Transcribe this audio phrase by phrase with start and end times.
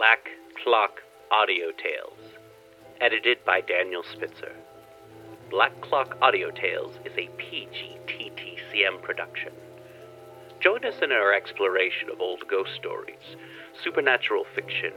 [0.00, 0.30] Black
[0.64, 2.32] Clock Audio Tales,
[3.02, 4.54] edited by Daniel Spitzer.
[5.50, 9.52] Black Clock Audio Tales is a PGTTCM production.
[10.58, 13.36] Join us in our exploration of old ghost stories,
[13.84, 14.94] supernatural fiction,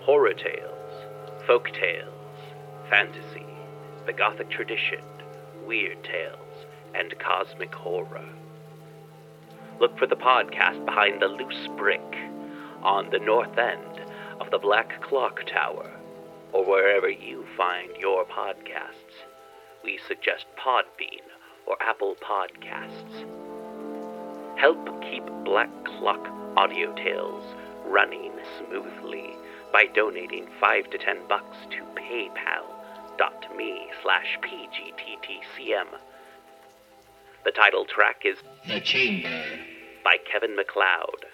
[0.00, 0.92] horror tales,
[1.46, 2.36] folk tales,
[2.90, 3.46] fantasy,
[4.04, 5.00] the Gothic tradition,
[5.66, 8.28] weird tales, and cosmic horror.
[9.80, 12.14] Look for the podcast behind the loose brick
[12.82, 14.04] on the north end
[14.40, 15.90] of the Black Clock Tower,
[16.52, 19.24] or wherever you find your podcasts.
[19.82, 21.22] We suggest Podbean
[21.66, 23.24] or Apple Podcasts.
[24.58, 26.26] Help keep Black Clock
[26.56, 27.44] Audio Tales
[27.86, 29.30] running smoothly
[29.72, 35.86] by donating 5 to 10 bucks to paypal.me slash pgttcm.
[37.44, 39.28] The title track is The Chamber.
[40.02, 41.26] by Kevin MacLeod.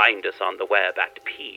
[0.00, 1.54] Find us on the web at pgttcm.com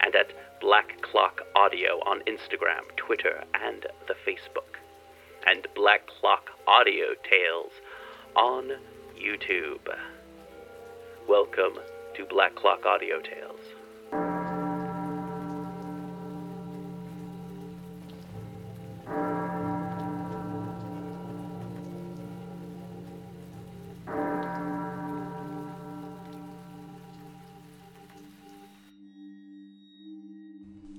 [0.00, 4.78] and at Black Clock Audio on Instagram, Twitter, and the Facebook.
[5.46, 7.72] And Black Clock Audio Tales
[8.34, 8.78] on
[9.14, 9.94] YouTube.
[11.28, 11.74] Welcome
[12.14, 13.59] to Black Clock Audio Tales.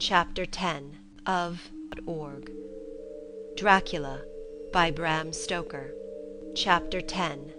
[0.02, 1.70] Chapter 10 of
[2.08, 2.52] org.
[3.56, 4.24] Dracula
[4.74, 5.94] by Bram Stoker.
[6.56, 7.54] Chapter 10.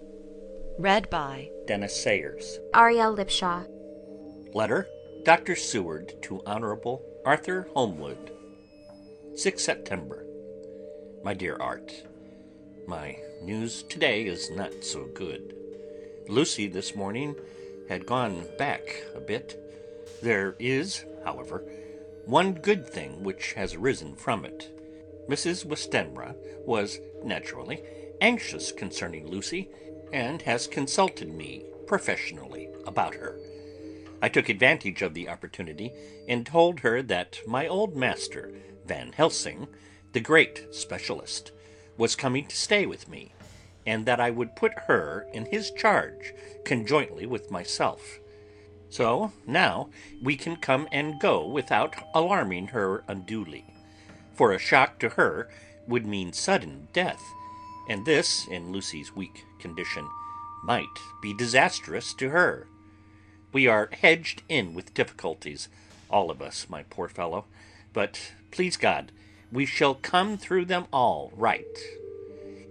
[0.76, 2.58] Read by Dennis Sayers.
[2.74, 3.64] Ariel Lipshaw.
[4.54, 4.88] Letter
[5.24, 5.54] Dr.
[5.54, 8.32] Seward to Honorable Arthur Holmwood.
[9.36, 10.26] 6 September.
[11.22, 11.92] My dear Art,
[12.88, 15.54] My news today is not so good.
[16.28, 17.36] Lucy this morning
[17.88, 18.82] had gone back
[19.14, 19.56] a bit.
[20.24, 21.64] There is, however,
[22.26, 24.70] one good thing which has arisen from it.
[25.28, 25.64] Mrs.
[25.64, 26.34] Westenra
[26.66, 27.82] was, naturally,
[28.20, 29.68] anxious concerning Lucy,
[30.12, 33.38] and has consulted me professionally about her.
[34.20, 35.92] I took advantage of the opportunity
[36.28, 38.52] and told her that my old master,
[38.86, 39.66] Van Helsing,
[40.12, 41.50] the great specialist,
[41.96, 43.34] was coming to stay with me,
[43.84, 46.32] and that I would put her in his charge
[46.64, 48.20] conjointly with myself.
[48.92, 49.88] So now
[50.20, 53.64] we can come and go without alarming her unduly,
[54.34, 55.48] for a shock to her
[55.88, 57.22] would mean sudden death,
[57.88, 60.06] and this, in Lucy's weak condition,
[60.62, 60.84] might
[61.22, 62.66] be disastrous to her.
[63.50, 65.70] We are hedged in with difficulties,
[66.10, 67.46] all of us, my poor fellow,
[67.94, 69.10] but please God,
[69.50, 71.78] we shall come through them all right.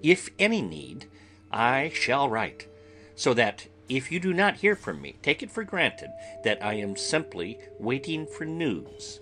[0.04, 1.08] If any need,
[1.52, 2.68] I shall write,
[3.16, 3.66] so that
[3.98, 6.12] if you do not hear from me, take it for granted
[6.46, 9.20] that I am simply waiting for news.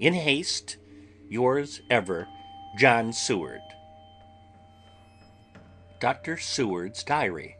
[0.00, 0.78] In haste,
[1.28, 2.26] yours ever,
[2.78, 3.60] John Seward.
[6.00, 6.38] Dr.
[6.38, 7.56] Seward's Diary,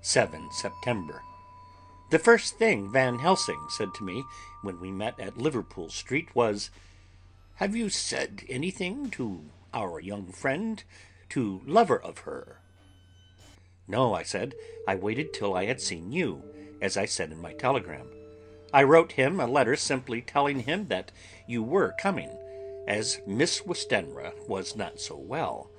[0.00, 1.20] 7 September.
[2.10, 4.24] The first thing Van Helsing said to me
[4.62, 6.70] when we met at Liverpool Street was,
[7.56, 10.82] Have you said anything to our young friend,
[11.30, 12.60] to lover of her?
[13.88, 14.54] No, I said.
[14.88, 16.42] I waited till I had seen you,
[16.82, 18.08] as I said in my telegram.
[18.72, 21.12] I wrote him a letter simply telling him that
[21.46, 22.30] you were coming,
[22.88, 25.70] as Miss Westenra was not so well,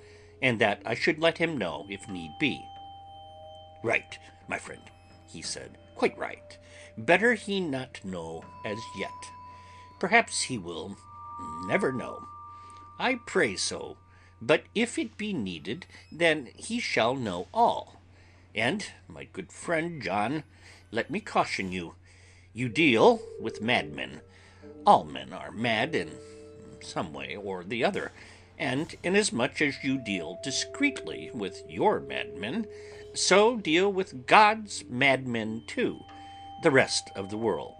[0.41, 2.62] and that I should let him know if need be.
[3.84, 4.81] Right, my friend,
[5.28, 5.78] he said.
[5.95, 6.57] Quite right.
[6.97, 9.12] Better he not know as yet.
[10.00, 10.95] Perhaps he will
[11.68, 12.24] never know.
[13.00, 13.97] I pray so.
[14.41, 17.97] But if it be needed, then he shall know all.
[18.57, 20.44] And, my good friend John,
[20.91, 21.94] let me caution you.
[22.53, 24.22] You deal with madmen.
[24.84, 26.09] All men are mad in
[26.81, 28.12] some way or the other,
[28.57, 32.66] and inasmuch as you deal discreetly with your madmen,
[33.13, 36.00] so deal with God's madmen too,
[36.63, 37.75] the rest of the world.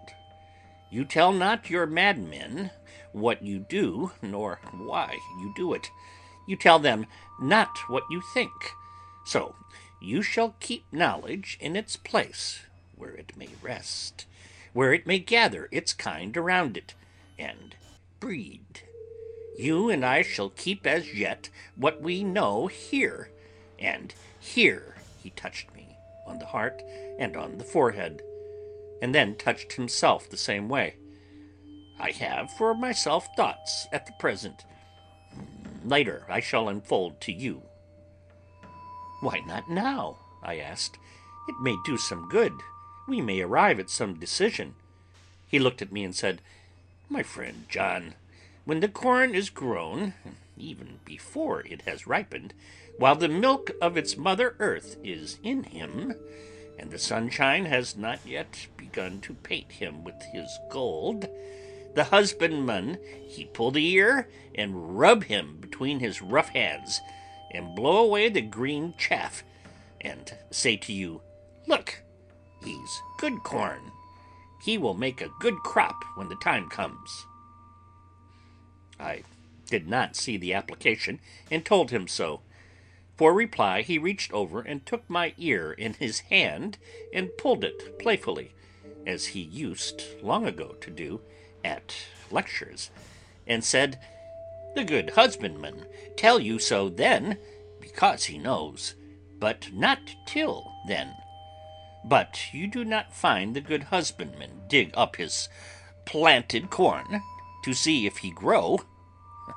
[0.92, 2.70] You tell not your madmen
[3.10, 5.90] what you do, nor why you do it.
[6.46, 7.06] You tell them
[7.40, 8.52] not what you think.
[9.26, 9.56] So
[10.00, 12.60] you shall keep knowledge in its place,
[12.96, 14.26] where it may rest,
[14.72, 16.94] where it may gather its kind around it,
[17.38, 17.74] and
[18.20, 18.82] breed.
[19.58, 23.30] You and I shall keep as yet what we know here,
[23.78, 25.96] and here he touched me
[26.26, 26.82] on the heart
[27.18, 28.22] and on the forehead,
[29.02, 30.96] and then touched himself the same way.
[32.00, 34.64] I have for myself thoughts at the present.
[35.84, 37.62] Later I shall unfold to you.
[39.20, 40.18] Why not now?
[40.42, 40.98] I asked.
[41.48, 42.52] It may do some good.
[43.08, 44.74] we may arrive at some decision.
[45.46, 46.42] He looked at me and said,
[47.08, 48.14] My friend John,
[48.64, 50.12] when the corn is grown,
[50.58, 52.52] even before it has ripened,
[52.98, 56.14] while the milk of its mother earth is in him,
[56.78, 61.28] and the sunshine has not yet begun to paint him with his gold,
[61.94, 67.00] the husbandman he pull the ear and rub him between his rough hands,
[67.52, 69.42] and blow away the green chaff,
[70.00, 71.22] and say to you,
[71.66, 72.02] Look,
[72.64, 73.92] he's good corn.
[74.62, 77.26] He will make a good crop when the time comes.
[78.98, 79.22] I
[79.66, 82.40] did not see the application, and told him so.
[83.16, 86.78] For reply, he reached over and took my ear in his hand
[87.12, 88.52] and pulled it playfully,
[89.06, 91.20] as he used long ago to do
[91.64, 91.94] at
[92.30, 92.90] lectures,
[93.46, 93.98] and said,
[94.74, 95.86] The good husbandman
[96.16, 97.38] tell you so then,
[97.80, 98.94] because he knows,
[99.38, 101.14] but not till then.
[102.04, 105.48] But you do not find the good husbandman dig up his
[106.04, 107.22] planted corn
[107.64, 108.80] to see if he grow.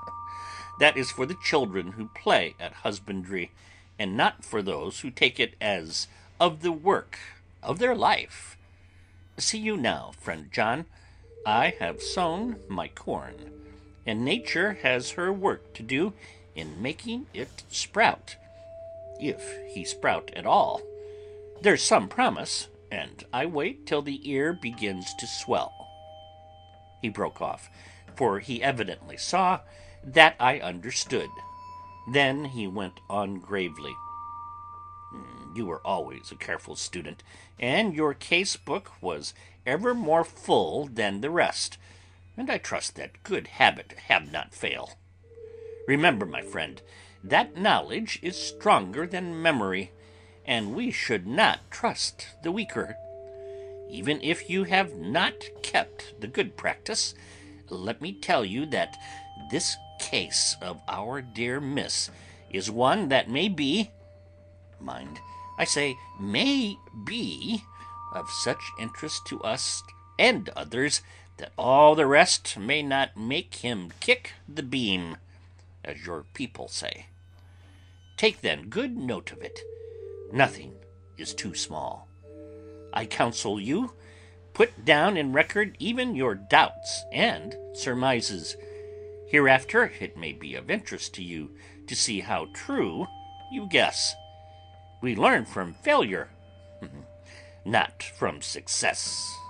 [0.79, 3.51] that is for the children who play at husbandry,
[3.99, 6.07] and not for those who take it as
[6.39, 7.19] of the work
[7.61, 8.57] of their life.
[9.37, 10.85] See you now, friend John,
[11.45, 13.51] I have sown my corn,
[14.05, 16.13] and nature has her work to do
[16.55, 18.35] in making it sprout,
[19.19, 20.81] if he sprout at all.
[21.61, 25.73] There's some promise, and I wait till the ear begins to swell.
[27.01, 27.69] He broke off,
[28.15, 29.61] for he evidently saw
[30.03, 31.29] that I understood.
[32.11, 33.93] Then he went on gravely.
[35.13, 37.23] "Mm, You were always a careful student,
[37.59, 39.33] and your case book was
[39.65, 41.77] ever more full than the rest,
[42.37, 44.97] and I trust that good habit have not fail.
[45.87, 46.81] Remember, my friend,
[47.23, 49.91] that knowledge is stronger than memory,
[50.45, 52.95] and we should not trust the weaker.
[53.89, 57.13] Even if you have not kept the good practice,
[57.69, 58.97] let me tell you that
[59.51, 62.09] this case of our dear Miss
[62.49, 63.91] is one that may be,
[64.79, 65.19] mind,
[65.57, 67.63] I say may be,
[68.13, 69.83] of such interest to us
[70.17, 71.01] and others
[71.41, 75.17] that all the rest may not make him kick the beam,
[75.83, 77.07] as your people say.
[78.15, 79.59] Take then good note of it.
[80.31, 80.75] Nothing
[81.17, 82.07] is too small.
[82.93, 83.93] I counsel you,
[84.53, 88.55] put down in record even your doubts and surmises.
[89.27, 91.49] Hereafter it may be of interest to you
[91.87, 93.07] to see how true
[93.51, 94.13] you guess.
[95.01, 96.29] We learn from failure,
[97.65, 99.40] not from success.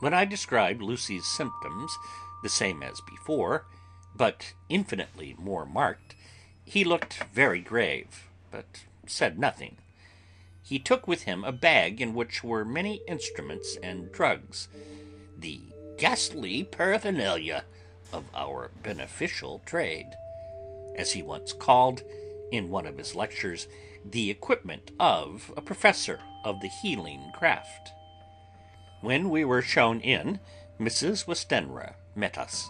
[0.00, 1.96] When I described Lucy's symptoms,
[2.42, 3.64] the same as before,
[4.14, 6.14] but infinitely more marked,
[6.64, 9.76] he looked very grave, but said nothing.
[10.62, 14.68] He took with him a bag in which were many instruments and drugs,
[15.36, 15.60] the
[15.96, 17.64] ghastly paraphernalia
[18.12, 20.10] of our beneficial trade,
[20.94, 22.02] as he once called,
[22.52, 23.66] in one of his lectures,
[24.04, 27.92] the equipment of a professor of the healing craft.
[29.00, 30.40] When we were shown in,
[30.80, 31.26] Mrs.
[31.26, 32.68] Westenra met us.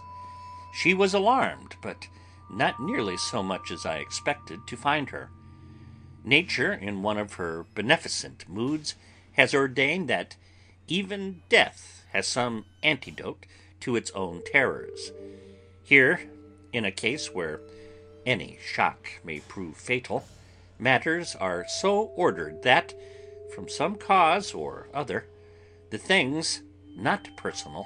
[0.73, 2.07] She was alarmed, but
[2.51, 5.29] not nearly so much as I expected to find her.
[6.23, 8.95] Nature, in one of her beneficent moods,
[9.33, 10.35] has ordained that
[10.87, 13.45] even death has some antidote
[13.79, 15.11] to its own terrors.
[15.83, 16.29] Here,
[16.73, 17.61] in a case where
[18.25, 20.25] any shock may prove fatal,
[20.77, 22.93] matters are so ordered that,
[23.53, 25.25] from some cause or other,
[25.89, 26.61] the things
[26.95, 27.85] not personal,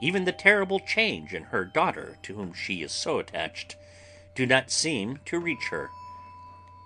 [0.00, 3.76] even the terrible change in her daughter to whom she is so attached,
[4.34, 5.88] do not seem to reach her.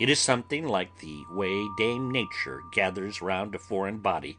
[0.00, 4.38] It is something like the way Dame Nature gathers round a foreign body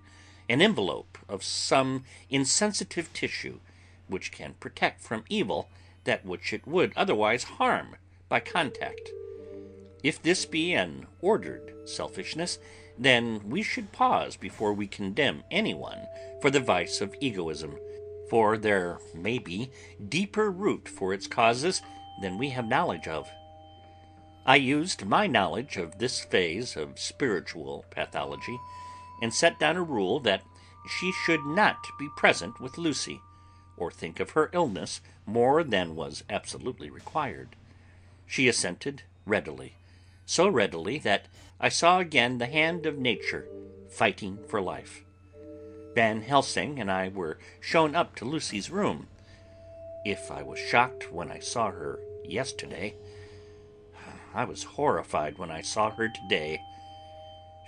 [0.51, 3.59] an envelope of some insensitive tissue
[4.07, 5.69] which can protect from evil
[6.03, 7.95] that which it would otherwise harm
[8.27, 9.11] by contact.
[10.03, 12.59] If this be an ordered selfishness,
[13.01, 15.97] then we should pause before we condemn anyone
[16.39, 17.75] for the vice of egoism,
[18.29, 19.71] for there may be
[20.07, 21.81] deeper root for its causes
[22.21, 23.27] than we have knowledge of.
[24.45, 28.59] I used my knowledge of this phase of spiritual pathology,
[29.19, 30.43] and set down a rule that
[30.99, 33.19] she should not be present with Lucy,
[33.77, 37.55] or think of her illness more than was absolutely required.
[38.27, 39.73] She assented readily,
[40.25, 41.27] so readily that
[41.59, 43.47] I saw again the hand of nature
[43.89, 45.03] fighting for life.
[45.93, 49.07] Van Helsing and I were shown up to Lucy's room.
[50.05, 52.95] If I was shocked when I saw her yesterday,
[54.33, 56.61] I was horrified when I saw her today.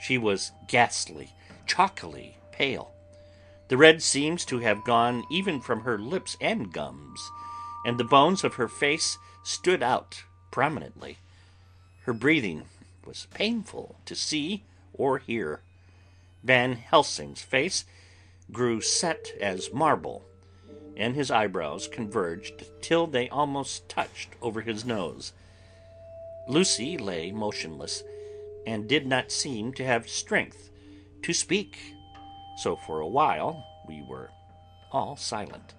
[0.02, 1.34] She was ghastly,
[1.68, 2.94] chalkily pale.
[3.68, 7.30] The red seems to have gone even from her lips and gums,
[7.86, 11.18] and the bones of her face stood out prominently.
[12.04, 12.64] Her breathing
[13.06, 15.62] was painful to see or hear.
[16.44, 17.86] Van Helsing's face
[18.52, 20.26] grew set as marble,
[20.98, 25.32] and his eyebrows converged till they almost touched over his nose.
[26.48, 28.04] Lucy lay motionless,
[28.68, 30.70] and did not seem to have strength
[31.22, 31.78] to speak,
[32.58, 34.30] so for a while we were
[34.92, 35.74] all silent.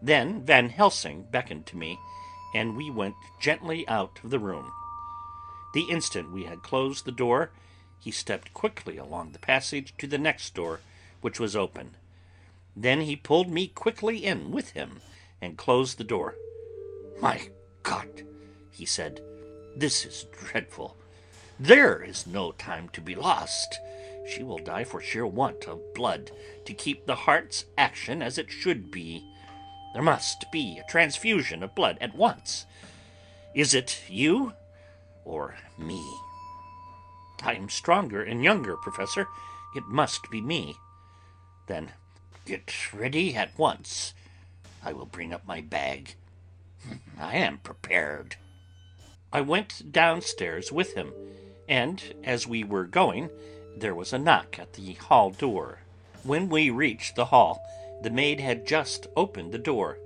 [0.00, 1.98] Then Van Helsing beckoned to me,
[2.54, 4.72] and we went gently out of the room.
[5.76, 7.50] The instant we had closed the door,
[8.00, 10.80] he stepped quickly along the passage to the next door,
[11.20, 11.96] which was open.
[12.74, 15.02] Then he pulled me quickly in with him
[15.38, 16.36] and closed the door.
[17.20, 17.50] My
[17.82, 18.22] God,
[18.70, 19.20] he said,
[19.76, 20.96] this is dreadful.
[21.60, 23.78] There is no time to be lost.
[24.26, 26.30] She will die for sheer want of blood
[26.64, 29.30] to keep the heart's action as it should be.
[29.92, 32.64] There must be a transfusion of blood at once.
[33.54, 34.54] Is it you
[35.26, 36.02] or me?
[37.42, 39.26] I am stronger and younger, Professor.
[39.74, 40.76] It must be me.
[41.66, 41.90] Then
[42.46, 44.14] get ready at once.
[44.82, 46.14] I will bring up my bag.
[47.18, 48.36] I am prepared.
[49.32, 51.12] I went downstairs with him,
[51.68, 53.30] and as we were going,
[53.76, 55.80] there was a knock at the hall door.
[56.22, 57.62] When we reached the hall,
[58.02, 59.98] the maid had just opened the door,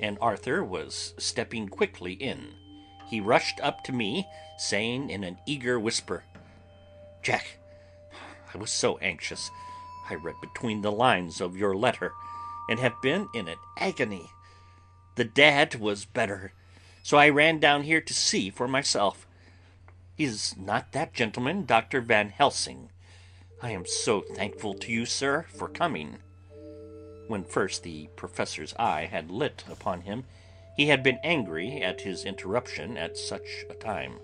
[0.00, 2.54] and Arthur was stepping quickly in.
[3.08, 4.26] He rushed up to me,
[4.58, 6.24] saying in an eager whisper,
[7.22, 7.58] Jack,
[8.54, 9.50] I was so anxious.
[10.10, 12.12] I read between the lines of your letter,
[12.68, 14.30] and have been in an agony.
[15.14, 16.52] The dad was better,
[17.02, 19.26] so I ran down here to see for myself.
[20.18, 22.00] Is not that gentleman Dr.
[22.00, 22.90] Van Helsing?
[23.62, 26.18] I am so thankful to you, sir, for coming.
[27.26, 30.24] When first the professor's eye had lit upon him,
[30.78, 34.14] he had been angry at his interruption at such a time.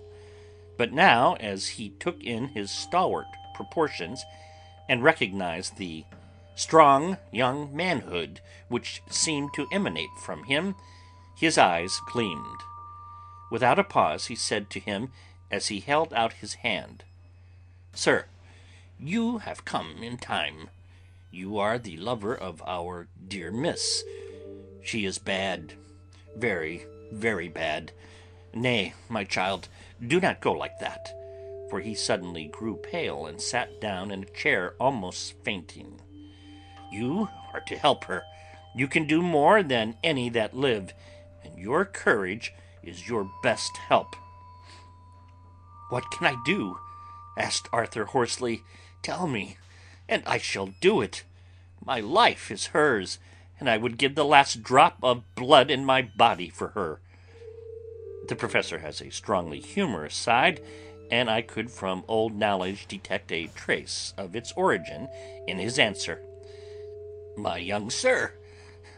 [0.77, 4.23] But now, as he took in his stalwart proportions,
[4.87, 6.05] and recognized the
[6.55, 10.75] strong young manhood which seemed to emanate from him,
[11.35, 12.61] his eyes gleamed.
[13.51, 15.11] Without a pause, he said to him
[15.51, 17.03] as he held out his hand,
[17.93, 18.27] Sir,
[18.97, 20.69] you have come in time.
[21.31, 24.05] You are the lover of our dear miss.
[24.81, 25.73] She is bad,
[26.37, 27.91] very, very bad.
[28.53, 29.67] Nay, my child,
[30.05, 31.13] do not go like that
[31.69, 35.99] for he suddenly grew pale and sat down in a chair almost fainting.
[36.91, 38.23] You are to help her.
[38.75, 40.93] You can do more than any that live,
[41.43, 44.15] and your courage is your best help.
[45.89, 46.77] What can I do?
[47.37, 48.63] asked Arthur hoarsely.
[49.01, 49.57] Tell me,
[50.07, 51.23] and I shall do it.
[51.83, 53.19] My life is hers,
[53.59, 57.01] and I would give the last drop of blood in my body for her.
[58.27, 60.61] The professor has a strongly humorous side,
[61.11, 65.07] and I could from old knowledge detect a trace of its origin
[65.47, 66.21] in his answer.
[67.37, 68.33] My young sir,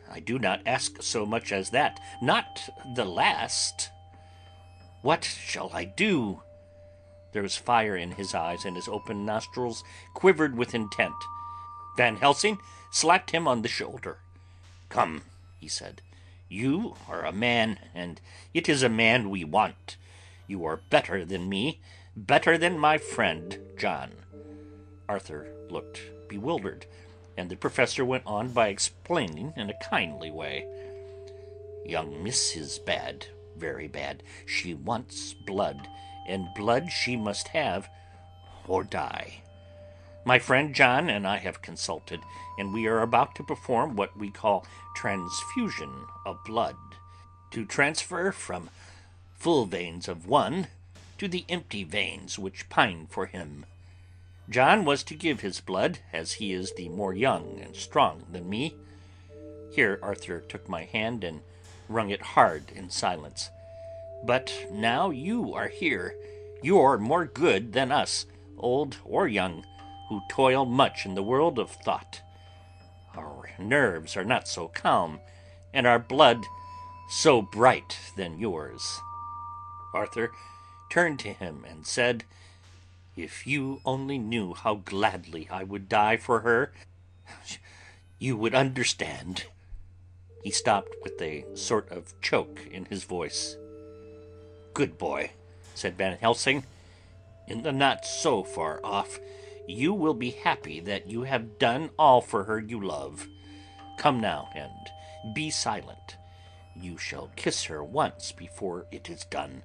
[0.10, 3.90] I do not ask so much as that, not the last.
[5.02, 6.42] What shall I do?
[7.34, 9.84] There was fire in his eyes, and his open nostrils
[10.14, 11.14] quivered with intent.
[11.98, 12.60] Van Helsing
[12.92, 14.20] slapped him on the shoulder.
[14.90, 15.24] Come,
[15.58, 16.02] he said.
[16.50, 18.22] You are a man, and
[18.54, 19.98] it is a man we want.
[20.48, 21.82] You are better than me,
[22.16, 24.12] better than my friend John.
[25.10, 26.86] Arthur looked bewildered,
[27.38, 30.66] and the professor went on by explaining in a kindly way.
[31.86, 33.28] Young Miss is bad,
[33.58, 34.24] very bad.
[34.46, 35.88] She wants blood,
[36.28, 37.90] and blood she must have
[38.68, 39.44] or die.
[40.28, 42.20] My friend John and I have consulted,
[42.60, 45.90] and we are about to perform what we call transfusion
[46.26, 46.76] of blood,
[47.52, 48.70] to transfer from
[49.38, 50.68] full veins of one
[51.18, 53.66] to the empty veins which pine for him.
[54.50, 58.50] John was to give his blood, as he is the more young and strong than
[58.50, 58.76] me.
[59.72, 61.40] Here Arthur took my hand and
[61.88, 63.50] wrung it hard in silence.
[64.26, 66.16] But now you are here,
[66.62, 68.26] you're more good than us,
[68.58, 69.64] old or young,
[70.10, 72.22] who toil much in the world of thought.
[73.16, 75.20] Our nerves are not so calm,
[75.74, 76.46] and our blood
[77.10, 79.00] so bright than yours.
[79.94, 80.32] Arthur
[80.90, 82.24] turned to him and said,
[83.16, 86.72] If you only knew how gladly I would die for her,
[88.20, 89.46] you would understand.
[90.44, 93.58] He stopped with a sort of choke in his voice.
[94.74, 95.32] Good boy,
[95.74, 96.64] said Van Helsing.
[97.48, 99.20] In the not so far off
[99.68, 103.28] you will be happy that you have done all for her you love.
[103.98, 106.18] Come now, and be silent.
[106.76, 109.64] You shall kiss her once before it is done,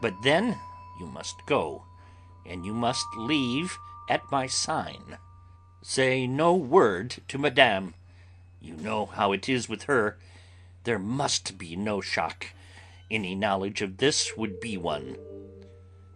[0.00, 0.56] but then
[1.00, 1.84] you must go,
[2.46, 3.76] and you must leave
[4.08, 5.18] at my sign.
[5.82, 7.94] Say no word to Madame.
[8.60, 10.18] You know how it is with her.
[10.84, 12.48] There must be no shock.
[13.10, 15.16] Any knowledge of this would be one.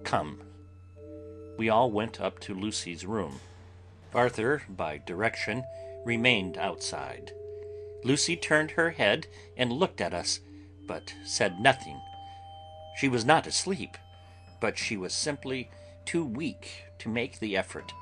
[0.04, 0.42] Come.
[1.56, 3.40] We all went up to Lucy's room.
[4.14, 5.64] Arthur, by direction,
[6.04, 7.32] remained outside.
[8.04, 10.40] Lucy turned her head and looked at us,
[10.86, 12.00] but said nothing.
[12.96, 13.96] She was not asleep,
[14.60, 15.70] but she was simply
[16.04, 17.92] too weak to make the effort.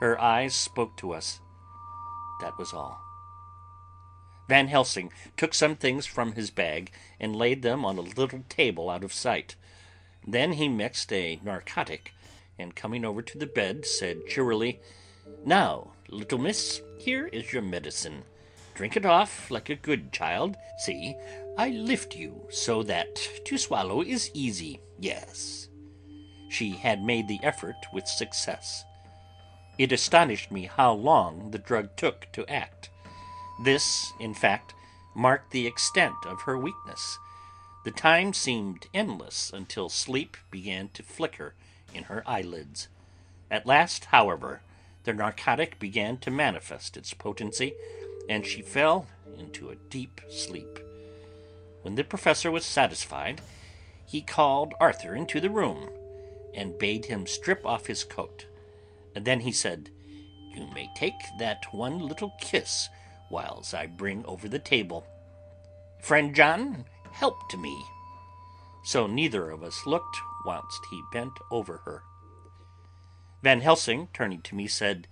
[0.00, 1.40] Her eyes spoke to us.
[2.40, 3.00] That was all.
[4.48, 8.90] Van Helsing took some things from his bag and laid them on a little table
[8.90, 9.54] out of sight.
[10.26, 12.12] Then he mixed a narcotic,
[12.60, 14.80] and coming over to the bed, said cheerily,
[15.44, 18.24] Now, little miss, here is your medicine.
[18.74, 20.56] Drink it off like a good child.
[20.78, 21.16] See,
[21.58, 24.80] I lift you so that to swallow is easy.
[24.98, 25.68] Yes.
[26.48, 28.84] She had made the effort with success.
[29.78, 32.90] It astonished me how long the drug took to act.
[33.64, 34.74] This, in fact,
[35.14, 37.18] marked the extent of her weakness.
[37.84, 41.54] The time seemed endless until sleep began to flicker
[41.94, 42.88] in her eyelids.
[43.50, 44.62] At last, however,
[45.04, 47.74] the narcotic began to manifest its potency,
[48.28, 49.06] and she fell
[49.38, 50.78] into a deep sleep.
[51.82, 53.40] When the professor was satisfied,
[54.06, 55.88] he called Arthur into the room
[56.54, 58.46] and bade him strip off his coat.
[59.14, 59.90] And then he said,
[60.54, 62.88] You may take that one little kiss
[63.30, 65.06] whiles I bring over the table.
[66.00, 67.84] Friend John, help to me.
[68.84, 72.02] So neither of us looked whilst he bent over her.
[73.42, 75.06] Van Helsing, turning to me, said,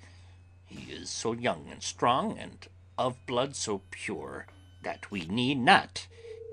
[0.66, 2.66] He is so young and strong, and
[2.96, 4.46] of blood so pure,
[4.82, 6.06] that we need not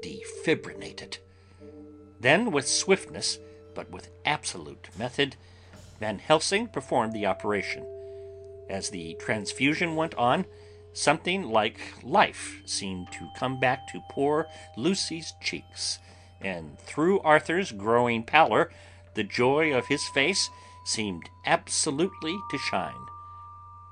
[0.04, 1.20] defibrinate it.
[2.20, 3.40] Then, with swiftness,
[3.74, 5.36] but with absolute method,
[6.00, 7.86] Van Helsing performed the operation.
[8.70, 10.46] As the transfusion went on,
[10.96, 14.48] Something like life seemed to come back to poor
[14.78, 16.00] Lucy's cheeks,
[16.42, 18.72] and through Arthur's growing pallor
[19.16, 20.50] the joy of his face
[20.86, 23.06] seemed absolutely to shine.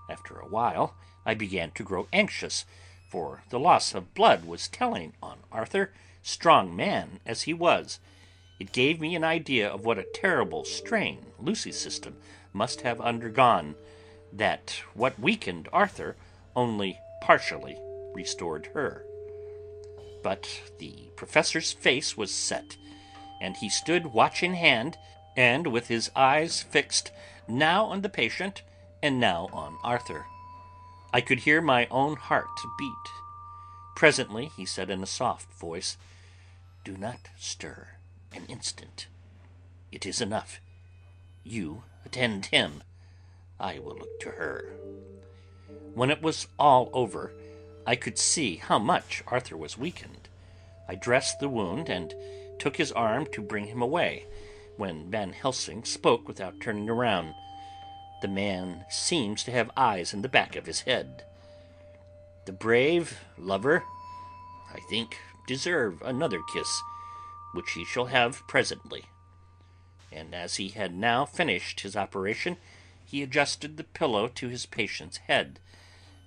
[0.09, 2.65] After a while I began to grow anxious,
[3.09, 7.99] for the loss of blood was telling on Arthur, strong man as he was.
[8.59, 12.17] It gave me an idea of what a terrible strain Lucy's system
[12.53, 13.75] must have undergone,
[14.31, 16.15] that what weakened Arthur
[16.55, 17.77] only partially
[18.13, 19.05] restored her.
[20.23, 22.77] But the professor's face was set,
[23.41, 24.97] and he stood watch in hand,
[25.35, 27.11] and with his eyes fixed
[27.47, 28.63] now on the patient
[29.01, 30.25] and now on Arthur.
[31.13, 32.47] I could hear my own heart
[32.79, 32.93] beat.
[33.95, 35.97] Presently he said in a soft voice,
[36.83, 37.89] Do not stir
[38.31, 39.07] an instant.
[39.91, 40.59] It is enough.
[41.43, 42.81] You attend him.
[43.59, 44.73] I will look to her.
[45.93, 47.33] When it was all over,
[47.85, 50.29] I could see how much Arthur was weakened.
[50.87, 52.13] I dressed the wound and
[52.59, 54.25] took his arm to bring him away,
[54.77, 57.33] when Van Helsing spoke without turning around.
[58.21, 61.23] The man seems to have eyes in the back of his head.
[62.45, 63.83] The brave lover,
[64.73, 66.81] I think, deserve another kiss,
[67.53, 69.05] which he shall have presently.
[70.11, 72.57] And as he had now finished his operation,
[73.05, 75.59] he adjusted the pillow to his patient's head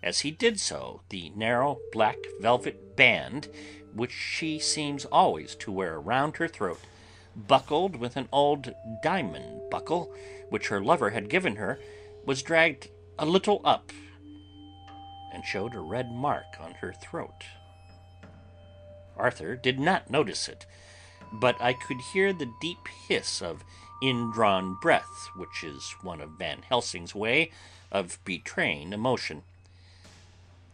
[0.03, 3.49] as he did so, the narrow black velvet band,
[3.95, 6.81] which she seems always to wear round her throat,
[7.35, 10.15] buckled with an old diamond buckle
[10.49, 11.79] which her lover had given her,
[12.25, 13.93] was dragged a little up
[15.33, 17.45] and showed a red mark on her throat.
[19.17, 20.67] Arthur did not notice it,
[21.33, 23.65] but I could hear the deep hiss of
[24.03, 27.51] indrawn breath, which is one of Van Helsing's way
[27.91, 29.43] of betraying emotion.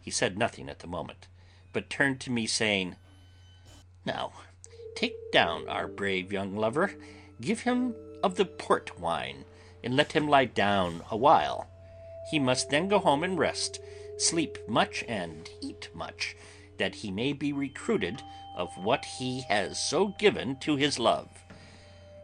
[0.03, 1.27] He said nothing at the moment,
[1.71, 2.97] but turned to me, saying,
[4.05, 4.33] Now,
[4.95, 6.91] take down our brave young lover,
[7.39, 9.45] give him of the port wine,
[9.81, 11.69] and let him lie down a while.
[12.29, 13.79] He must then go home and rest,
[14.17, 16.35] sleep much, and eat much,
[16.77, 18.21] that he may be recruited
[18.57, 21.29] of what he has so given to his love.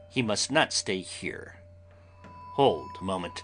[0.10, 1.56] He must not stay here.
[2.56, 3.44] Hold a moment.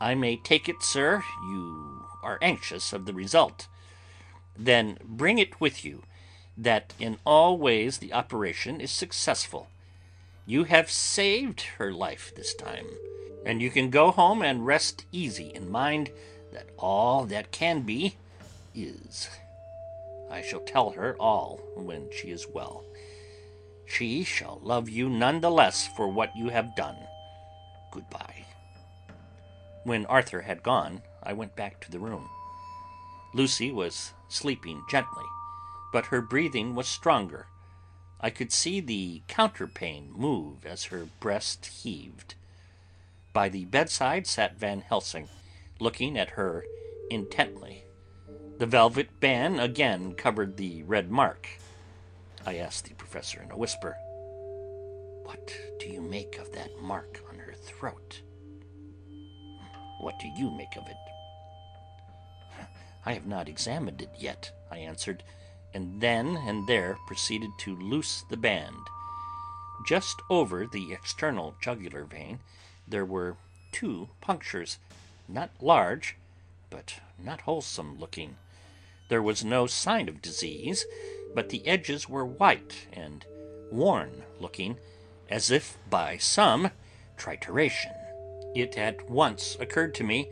[0.00, 3.68] I may take it, sir, you are anxious of the result.
[4.56, 6.02] Then bring it with you,
[6.56, 9.68] that in all ways the operation is successful.
[10.46, 12.86] You have saved her life this time,
[13.46, 16.10] and you can go home and rest easy in mind
[16.52, 18.16] that all that can be
[18.74, 19.28] is.
[20.30, 22.84] I shall tell her all when she is well.
[23.86, 26.96] She shall love you none the less for what you have done.
[27.90, 28.46] Goodbye.
[29.84, 32.28] When Arthur had gone, I went back to the room.
[33.34, 35.24] Lucy was sleeping gently,
[35.92, 37.46] but her breathing was stronger.
[38.20, 42.34] I could see the counterpane move as her breast heaved.
[43.32, 45.28] By the bedside sat Van Helsing,
[45.80, 46.64] looking at her
[47.10, 47.84] intently.
[48.58, 51.48] The velvet band again covered the red mark.
[52.46, 53.96] I asked the professor in a whisper,
[55.24, 58.20] What do you make of that mark on her throat?
[60.00, 61.11] What do you make of it?
[63.04, 65.22] I have not examined it yet, I answered,
[65.74, 68.76] and then and there proceeded to loose the band.
[69.86, 72.40] Just over the external jugular vein
[72.86, 73.36] there were
[73.72, 74.78] two punctures,
[75.28, 76.16] not large,
[76.70, 78.36] but not wholesome looking.
[79.08, 80.84] There was no sign of disease,
[81.34, 83.24] but the edges were white and
[83.70, 84.78] worn looking,
[85.28, 86.70] as if by some
[87.16, 87.94] trituration.
[88.54, 90.28] It at once occurred to me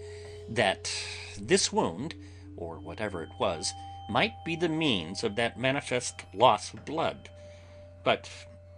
[0.48, 0.92] that
[1.40, 2.14] this wound,
[2.61, 3.73] or whatever it was,
[4.09, 7.29] might be the means of that manifest loss of blood.
[8.05, 8.31] But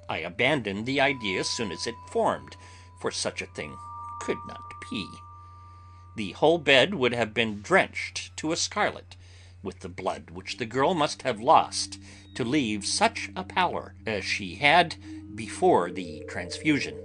[0.09, 2.57] I abandoned the idea as soon as it formed,
[3.01, 3.77] for such a thing
[4.21, 5.07] could not be.
[6.17, 9.17] The whole bed would have been drenched to a scarlet
[9.63, 11.99] with the blood which the girl must have lost
[12.35, 14.97] to leave such a pallor as she had
[15.35, 16.99] before the transfusion.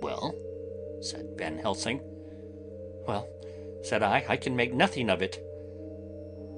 [0.00, 0.34] Well,
[1.00, 2.00] said Van Helsing.
[3.06, 3.28] Well,
[3.82, 5.42] said I, I can make nothing of it.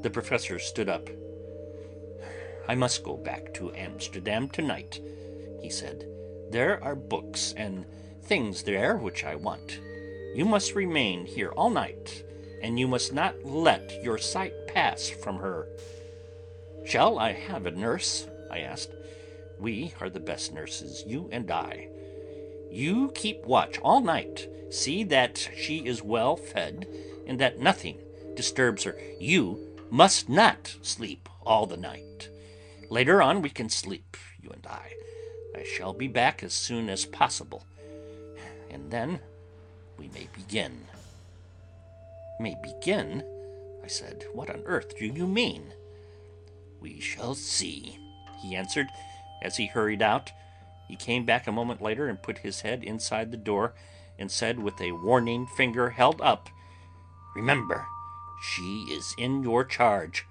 [0.03, 1.09] The professor stood up.
[2.69, 5.01] I must go back to Amsterdam tonight,
[5.61, 6.07] he said.
[6.51, 7.87] There are books and
[8.23, 9.81] things there which I want.
[10.35, 12.25] You must remain here all night,
[12.63, 15.69] and you must not let your sight pass from her.
[16.85, 18.27] Shall I have a nurse?
[18.51, 18.93] I asked.
[19.59, 21.89] We are the best nurses, you and I.
[22.71, 24.49] You keep watch all night.
[24.71, 26.87] See that she is well fed
[27.33, 27.97] and that nothing
[28.37, 28.95] disturbs her.
[29.19, 29.59] You
[29.91, 32.29] must not sleep all the night.
[32.91, 34.93] Later on we can sleep, you and I.
[35.57, 37.65] I shall be back as soon as possible.
[38.71, 39.19] And then
[39.97, 40.83] we may begin.
[42.39, 43.25] May begin?
[43.83, 44.27] I said.
[44.35, 45.73] What on earth do you mean?
[46.83, 47.99] We shall see,
[48.43, 48.89] he answered
[49.43, 50.31] as he hurried out
[50.93, 53.73] he came back a moment later and put his head inside the door
[54.19, 56.51] and said with a warning finger held up,
[57.35, 57.87] Remember,
[58.43, 60.27] she is in your charge.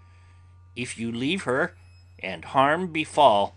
[0.76, 1.76] If you leave her
[2.20, 3.56] and harm befall,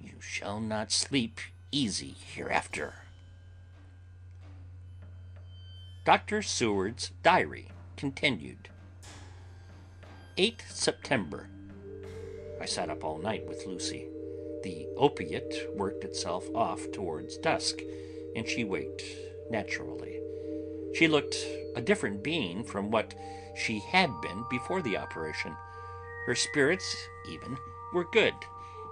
[0.00, 2.94] you shall not sleep easy hereafter.
[6.04, 6.42] Dr.
[6.42, 8.68] Seward's Diary continued.
[10.36, 11.48] 8 September.
[12.60, 14.06] I sat up all night with Lucy.
[14.62, 17.80] The opiate worked itself off towards dusk,
[18.34, 19.02] and she waked
[19.50, 20.13] naturally.
[20.94, 21.36] She looked
[21.74, 23.14] a different being from what
[23.56, 25.56] she had been before the operation.
[26.26, 26.96] Her spirits,
[27.28, 27.58] even,
[27.92, 28.34] were good,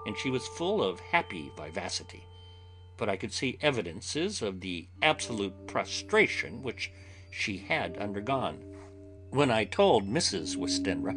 [0.05, 2.23] and she was full of happy vivacity.
[2.97, 6.91] But I could see evidences of the absolute prostration which
[7.31, 8.63] she had undergone.
[9.29, 10.57] When I told Mrs.
[10.57, 11.15] Westenra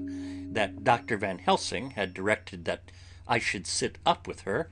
[0.52, 1.16] that Dr.
[1.18, 2.92] Van Helsing had directed that
[3.26, 4.70] I should sit up with her,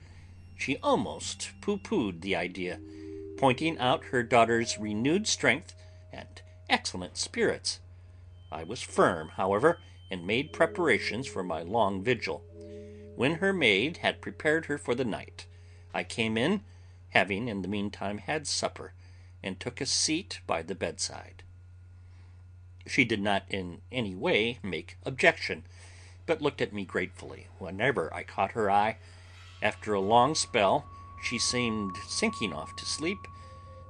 [0.55, 2.79] she almost pooh poohed the idea,
[3.37, 5.75] pointing out her daughter's renewed strength
[6.15, 7.79] and excellent spirits.
[8.51, 12.43] I was firm, however, and made preparations for my long vigil.
[13.15, 15.45] When her maid had prepared her for the night,
[15.93, 16.61] I came in,
[17.09, 18.93] having in the meantime had supper,
[19.43, 21.43] and took a seat by the bedside.
[22.87, 25.63] She did not in any way make objection
[26.25, 28.97] but looked at me gratefully whenever I caught her eye.
[29.61, 30.85] After a long spell,
[31.23, 33.19] she seemed sinking off to sleep,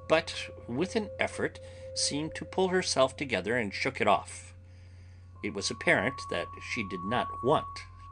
[0.08, 0.34] but
[0.68, 1.60] with an effort
[1.96, 4.54] seemed to pull herself together and shook it off.
[5.44, 7.66] It was apparent that she did not want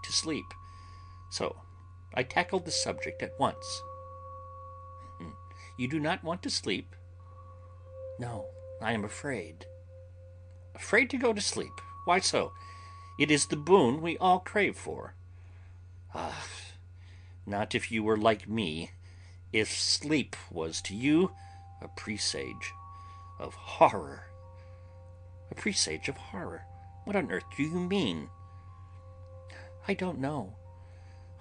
[0.03, 0.45] to sleep,
[1.29, 1.55] so
[2.13, 3.81] I tackled the subject at once.
[5.19, 5.31] Hmm,
[5.77, 6.95] you do not want to sleep?
[8.19, 8.45] No,
[8.81, 9.65] I am afraid.
[10.75, 11.73] Afraid to go to sleep?
[12.05, 12.53] Why so?
[13.19, 15.15] It is the boon we all crave for.
[16.15, 16.45] Ah,
[17.45, 18.91] not if you were like me,
[19.51, 21.31] if sleep was to you
[21.81, 22.73] a presage
[23.43, 24.23] of horror.
[25.51, 26.63] A presage of horror?
[27.03, 28.29] What on earth do you mean?
[29.87, 30.55] I don't know.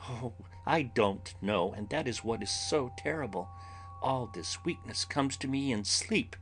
[0.08, 0.32] Oh,
[0.66, 3.48] I don't know, and that is what is so terrible.
[4.02, 6.34] All this weakness comes to me in sleep,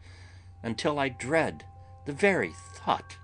[0.62, 1.64] until I dread
[2.06, 3.18] the very thought.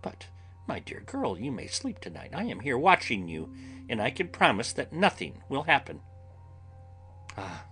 [0.00, 0.28] But,
[0.68, 2.30] my dear girl, you may sleep tonight.
[2.32, 3.52] I am here watching you,
[3.88, 6.00] and I can promise that nothing will happen.
[7.36, 7.64] Ah,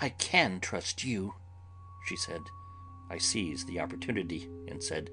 [0.00, 1.34] I can trust you,
[2.06, 2.42] she said.
[3.10, 5.10] I seized the opportunity and said,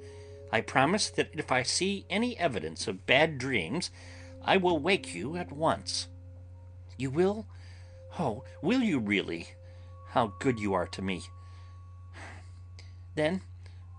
[0.51, 3.89] I promise that if I see any evidence of bad dreams,
[4.43, 6.07] I will wake you at once.
[6.97, 7.47] You will?
[8.19, 9.49] Oh, will you really?
[10.09, 11.23] How good you are to me.
[13.15, 13.41] Then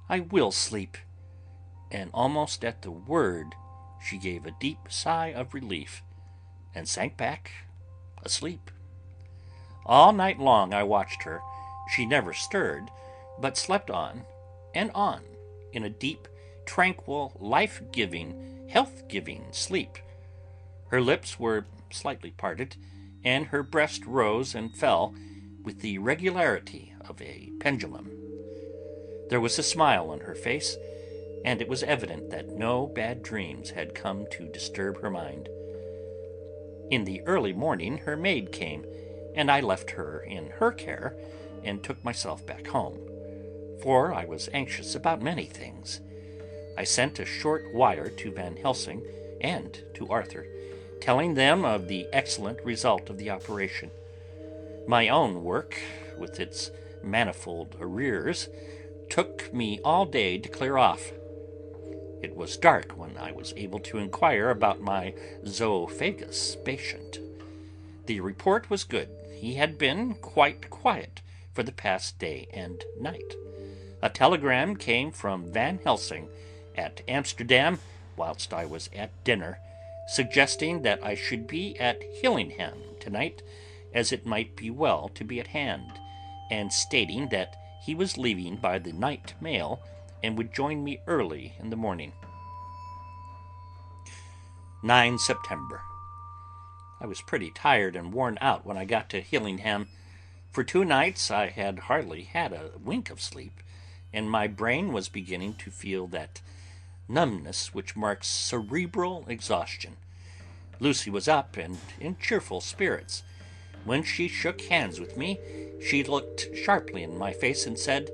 [0.08, 0.96] I will sleep.
[1.90, 3.54] And almost at the word,
[4.04, 6.02] she gave a deep sigh of relief
[6.74, 7.50] and sank back
[8.22, 8.70] asleep.
[9.86, 11.40] All night long I watched her.
[11.88, 12.90] She never stirred,
[13.38, 14.24] but slept on
[14.74, 15.22] and on
[15.72, 16.28] in a deep,
[16.66, 19.98] tranquil, life giving, health giving sleep.
[20.88, 22.76] Her lips were slightly parted,
[23.24, 25.14] and her breast rose and fell
[25.62, 28.10] with the regularity of a pendulum.
[29.30, 30.76] There was a smile on her face,
[31.44, 35.48] and it was evident that no bad dreams had come to disturb her mind.
[36.90, 38.84] In the early morning her maid came,
[39.34, 41.16] and I left her in her care
[41.64, 42.98] and took myself back home,
[43.82, 46.00] for I was anxious about many things.
[46.76, 49.02] I sent a short wire to Van Helsing
[49.40, 50.46] and to Arthur,
[51.00, 53.90] telling them of the excellent result of the operation.
[54.86, 55.78] My own work,
[56.18, 56.70] with its
[57.02, 58.48] manifold arrears,
[59.08, 61.12] took me all day to clear off.
[62.22, 67.18] It was dark when I was able to inquire about my zoophagous patient.
[68.06, 69.08] The report was good.
[69.34, 71.20] He had been quite quiet
[71.54, 73.34] for the past day and night.
[74.02, 76.28] A telegram came from Van Helsing
[76.76, 77.78] at Amsterdam
[78.16, 79.58] whilst I was at dinner,
[80.08, 83.42] suggesting that I should be at Hillingham tonight,
[83.94, 85.92] as it might be well to be at hand,
[86.50, 89.80] and stating that he was leaving by the night mail
[90.22, 92.12] and would join me early in the morning.
[94.82, 95.80] 9 September.
[97.00, 99.88] I was pretty tired and worn out when I got to Hillingham.
[100.54, 103.60] For two nights I had hardly had a wink of sleep,
[104.12, 106.40] and my brain was beginning to feel that
[107.08, 109.96] numbness which marks cerebral exhaustion.
[110.78, 113.24] Lucy was up and in cheerful spirits.
[113.84, 115.40] When she shook hands with me,
[115.84, 118.12] she looked sharply in my face and said,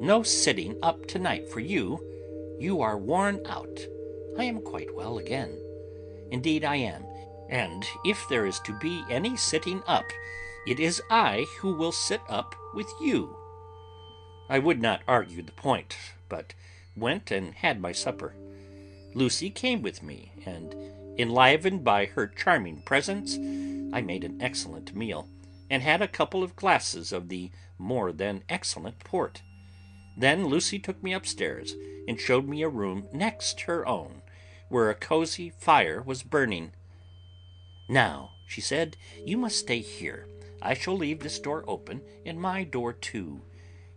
[0.00, 2.02] No sitting up tonight for you.
[2.58, 3.78] You are worn out.
[4.38, 5.54] I am quite well again.
[6.30, 7.04] Indeed, I am.
[7.50, 10.06] And if there is to be any sitting up,
[10.68, 13.34] it is I who will sit up with you.
[14.50, 15.96] I would not argue the point,
[16.28, 16.52] but
[16.94, 18.34] went and had my supper.
[19.14, 20.74] Lucy came with me, and,
[21.18, 23.36] enlivened by her charming presence,
[23.94, 25.26] I made an excellent meal,
[25.70, 29.40] and had a couple of glasses of the more than excellent port.
[30.18, 31.74] Then Lucy took me upstairs
[32.06, 34.20] and showed me a room next her own,
[34.68, 36.72] where a cosy fire was burning.
[37.88, 40.27] Now, she said, you must stay here.
[40.60, 43.42] I shall leave this door open, and my door too.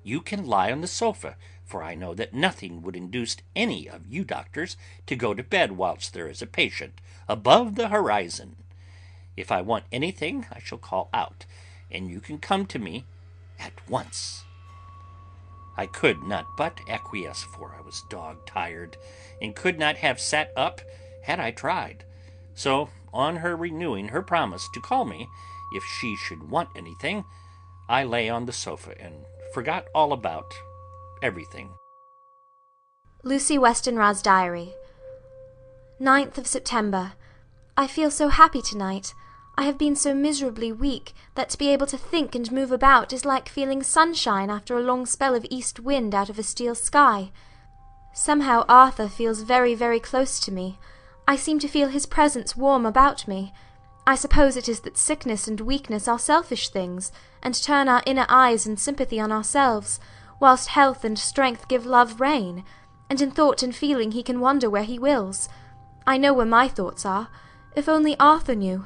[0.04, 4.08] You can lie on the sofa, for I know that nothing would induce any of
[4.08, 8.58] you doctors to go to bed whilst there is a patient above the horizon.
[9.38, 11.46] If I want anything, I shall call out,
[11.90, 13.06] and you can come to me
[13.60, 14.44] at once.
[15.78, 18.98] I could not but acquiesce, for I was dog tired,
[19.42, 20.82] and could not have sat up
[21.24, 22.04] had I tried.
[22.54, 25.28] So, on her renewing her promise to call me
[25.72, 27.24] if she should want anything,
[27.90, 30.54] I lay on the sofa and forgot all about
[31.22, 31.72] everything.
[33.24, 34.74] Lucy Westenra's Diary
[36.00, 37.14] 9th of September.
[37.78, 39.14] I feel so happy tonight.
[39.56, 43.14] I have been so miserably weak that to be able to think and move about
[43.14, 46.74] is like feeling sunshine after a long spell of east wind out of a steel
[46.74, 47.32] sky.
[48.14, 50.80] Somehow Arthur feels very, very close to me.
[51.28, 53.54] I seem to feel his presence warm about me.
[54.08, 57.12] I suppose it is that sickness and weakness are selfish things,
[57.44, 60.00] and turn our inner eyes and sympathy on ourselves,
[60.40, 62.64] whilst health and strength give love rein,
[63.10, 65.50] and in thought and feeling he can wander where he wills.
[66.08, 67.30] I know where my thoughts are.
[67.76, 68.86] If only Arthur knew!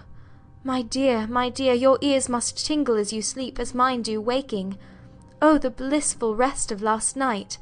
[0.63, 4.77] My dear, my dear, your ears must tingle as you sleep, as mine do waking.
[5.41, 7.57] Oh, the blissful rest of last night!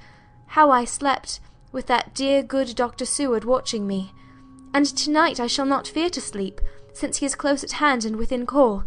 [0.48, 1.40] How I slept,
[1.72, 3.06] with that dear good Dr.
[3.06, 4.14] Seward watching me!
[4.74, 6.60] And to-night I shall not fear to sleep,
[6.94, 8.86] since he is close at hand and within call.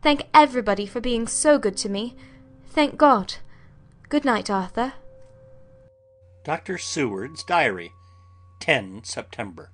[0.00, 2.16] Thank everybody for being so good to me.
[2.68, 3.34] Thank God.
[4.08, 4.94] Good night, Arthur.
[6.44, 6.76] Dr.
[6.78, 7.92] Seward's Diary,
[8.58, 9.70] 10 September.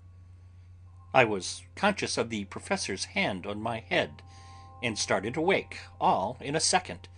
[1.15, 4.23] I was conscious of the Professor's hand on my head,
[4.83, 7.09] and started awake, all in a second.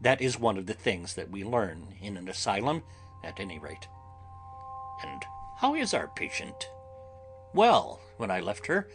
[0.00, 2.82] That is one of the things that we learn in an asylum,
[3.24, 3.88] at any rate.
[5.02, 5.24] "And
[5.58, 6.68] how is our patient?"
[7.54, 8.88] "Well, when I left her,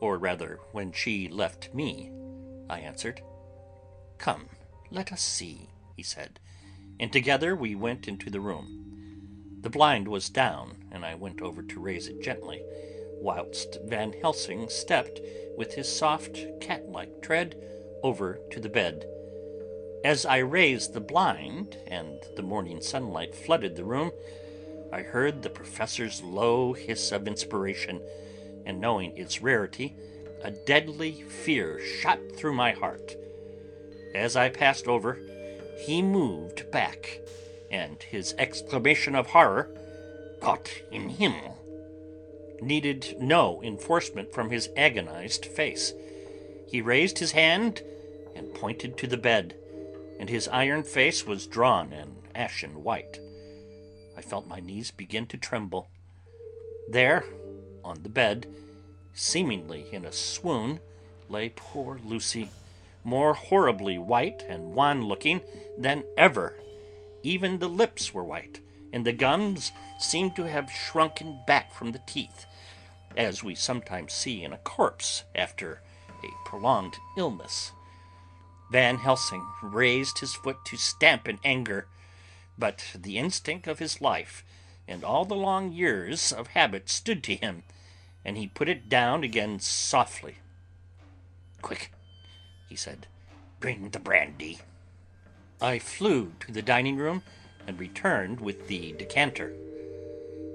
[0.00, 2.10] or rather when she left me,"
[2.68, 3.22] I answered.
[4.18, 4.48] "Come,
[4.90, 6.40] let us see," he said,
[6.98, 8.76] and together we went into the room.
[9.60, 12.64] The blind was down, and I went over to raise it gently,
[13.20, 15.20] whilst Van Helsing stepped,
[15.56, 17.56] with his soft cat like tread,
[18.02, 19.06] over to the bed.
[20.02, 24.12] As I raised the blind, and the morning sunlight flooded the room,
[24.90, 28.00] I heard the Professor's low hiss of inspiration,
[28.66, 29.94] and knowing its rarity,
[30.42, 33.14] a deadly fear shot through my heart.
[34.14, 35.18] As I passed over,
[35.78, 37.20] he moved back,
[37.70, 39.70] and his exclamation of horror,
[40.40, 41.34] caught in him,
[42.60, 45.92] needed no enforcement from his agonized face.
[46.66, 47.82] He raised his hand
[48.34, 49.54] and pointed to the bed,
[50.18, 53.18] and his iron face was drawn and ashen white.
[54.16, 55.88] I felt my knees begin to tremble.
[56.88, 57.24] There,
[57.90, 58.46] on the bed,
[59.12, 60.78] seemingly in a swoon,
[61.28, 62.48] lay poor Lucy,
[63.02, 65.40] more horribly white and wan looking
[65.76, 66.54] than ever.
[67.22, 68.60] Even the lips were white,
[68.92, 72.46] and the gums seemed to have shrunken back from the teeth,
[73.16, 75.82] as we sometimes see in a corpse after
[76.22, 77.72] a prolonged illness.
[78.70, 81.88] Van Helsing raised his foot to stamp in anger,
[82.56, 84.44] but the instinct of his life
[84.86, 87.62] and all the long years of habit stood to him,
[88.24, 90.36] and he put it down again softly.
[91.62, 91.92] "Quick!"
[92.68, 93.06] he said.
[93.58, 94.60] "Bring the brandy."
[95.60, 97.22] I flew to the dining room
[97.66, 99.54] and returned with the decanter.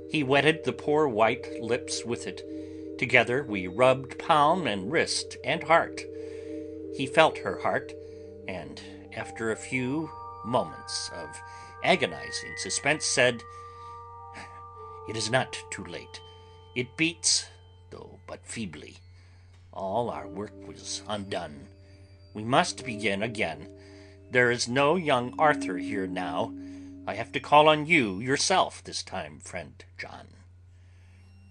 [0.09, 2.41] He wetted the poor white lips with it.
[2.97, 6.01] Together we rubbed palm and wrist and heart.
[6.95, 7.93] He felt her heart,
[8.47, 8.81] and
[9.15, 10.09] after a few
[10.45, 11.29] moments of
[11.83, 13.43] agonizing suspense said,
[15.09, 16.21] "It is not too late.
[16.73, 17.47] It beats,
[18.27, 18.97] but feebly.
[19.71, 21.67] All our work was undone.
[22.33, 23.69] We must begin again.
[24.31, 26.53] There is no young Arthur here now.
[27.07, 30.27] I have to call on you yourself this time, friend John."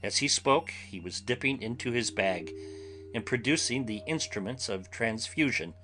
[0.02, 2.52] As he spoke he was dipping into his bag
[3.14, 5.74] and producing the instruments of transfusion.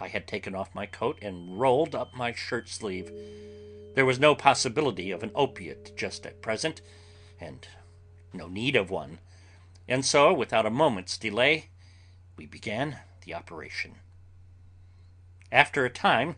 [0.00, 3.10] I had taken off my coat and rolled up my shirt sleeve.
[3.94, 6.82] There was no possibility of an opiate just at present,
[7.40, 7.66] and
[8.34, 9.20] no need of one,
[9.88, 11.68] and so, without a moment's delay,
[12.36, 13.96] we began the operation.
[15.52, 16.36] After a time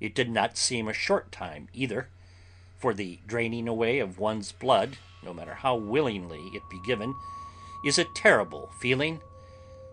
[0.00, 2.08] it did not seem a short time either,
[2.78, 7.14] for the draining away of one's blood, no matter how willingly it be given,
[7.84, 9.20] is a terrible feeling.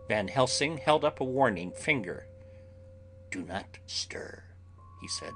[0.07, 2.25] Van Helsing held up a warning finger.
[3.29, 4.43] "Do not stir,"
[5.01, 5.33] he said,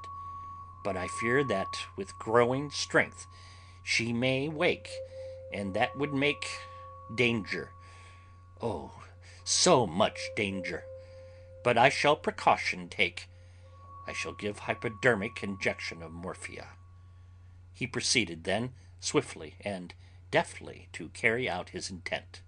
[0.82, 3.26] "but I fear that with growing strength
[3.84, 4.90] she may wake,
[5.52, 6.48] and that would make
[7.14, 7.70] danger
[8.62, 8.92] oh,
[9.44, 10.84] so much danger!
[11.64, 13.28] But I shall precaution take.
[14.06, 16.68] I shall give hypodermic injection of morphia."
[17.74, 19.94] He proceeded then swiftly and
[20.30, 22.40] deftly to carry out his intent.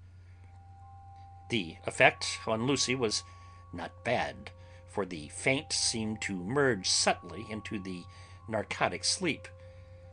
[1.50, 3.24] The effect on Lucy was
[3.72, 4.50] not bad,
[4.88, 8.04] for the faint seemed to merge subtly into the
[8.46, 9.48] narcotic sleep.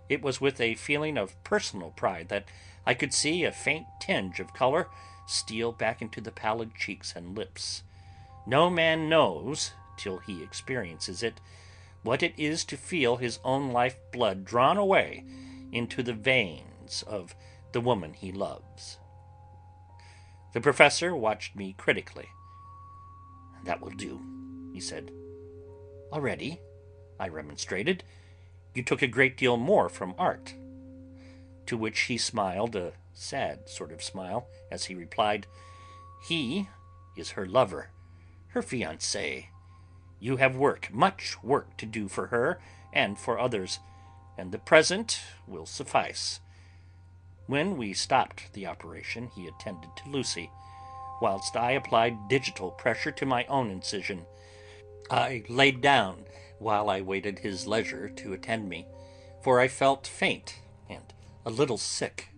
[0.09, 2.45] It was with a feeling of personal pride that
[2.85, 4.89] I could see a faint tinge of color
[5.25, 7.83] steal back into the pallid cheeks and lips.
[8.45, 11.39] No man knows, till he experiences it,
[12.03, 15.23] what it is to feel his own life blood drawn away
[15.71, 17.35] into the veins of
[17.71, 18.97] the woman he loves.
[20.53, 22.29] The Professor watched me critically.
[23.63, 24.19] "That will do,"
[24.73, 25.11] he said.
[26.11, 26.59] "Already?"
[27.19, 28.03] I remonstrated.
[28.73, 30.55] "You took a great deal more from Art."
[31.67, 35.47] To which he smiled a sad sort of smile, as he replied,
[36.23, 36.69] "He
[37.15, 37.91] is her lover,
[38.49, 39.47] her fiancé.
[40.19, 42.61] You have work, much work to do for her
[42.93, 43.79] and for others,
[44.37, 46.39] and the present will suffice."
[47.47, 50.51] When we stopped the operation he attended to Lucy,
[51.21, 54.25] whilst I applied digital pressure to my own incision.
[55.09, 56.25] I laid down
[56.59, 58.87] while I waited his leisure to attend me,
[59.41, 60.60] for I felt faint
[61.45, 62.29] a little sick.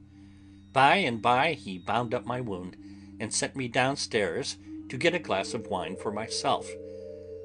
[0.71, 2.77] By and by he bound up my wound,
[3.19, 4.57] and sent me downstairs
[4.89, 6.69] to get a glass of wine for myself.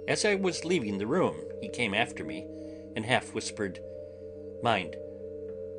[0.07, 2.47] As I was leaving the room he came after me,
[2.97, 3.81] and half whispered,
[4.63, 4.97] "Mind,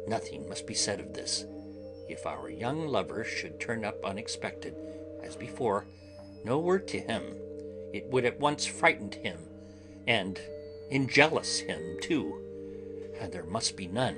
[0.07, 1.45] nothing must be said of this.
[2.07, 4.75] If our young lover should turn up unexpected,
[5.23, 5.86] as before,
[6.43, 7.36] no word to him.
[7.93, 9.39] It would at once frighten him,
[10.07, 10.39] and
[10.89, 14.17] enjealous him too, and there must be none.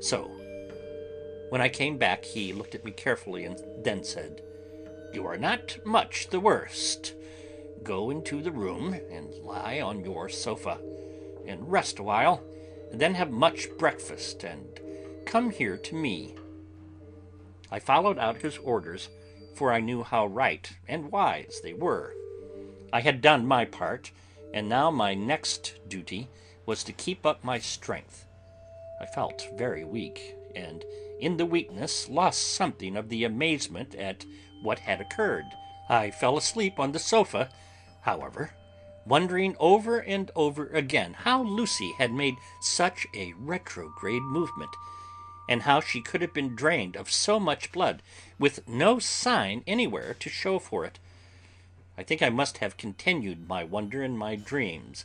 [0.00, 0.30] So,
[1.50, 4.40] when I came back, he looked at me carefully and then said,
[5.12, 7.14] You are not much the worst.
[7.82, 10.78] Go into the room and lie on your sofa,
[11.46, 12.40] and rest a while,
[12.92, 14.64] and then have much breakfast, and
[15.26, 16.36] come here to me.
[17.70, 19.08] I followed out his orders,
[19.56, 22.14] for I knew how right and wise they were.
[22.92, 24.12] I had done my part,
[24.54, 26.28] and now my next duty
[26.64, 28.26] was to keep up my strength.
[29.00, 30.84] I felt very weak, and
[31.20, 34.24] in the weakness lost something of the amazement at
[34.62, 35.44] what had occurred.
[35.88, 37.50] I fell asleep on the sofa,
[38.02, 38.50] however,
[39.06, 44.70] wondering over and over again how Lucy had made such a retrograde movement,
[45.48, 48.02] and how she could have been drained of so much blood
[48.38, 51.00] with no sign anywhere to show for it.
[51.98, 55.04] I think I must have continued my wonder in my dreams,